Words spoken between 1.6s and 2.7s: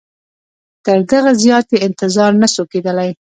یې انتظار نه سو